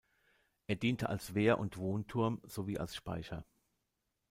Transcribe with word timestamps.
Er 0.65 0.77
diente 0.77 1.09
als 1.09 1.35
Wehr- 1.35 1.59
und 1.59 1.77
Wohnturm 1.77 2.41
sowie 2.47 2.79
als 2.79 2.95
Speicher. 2.95 3.45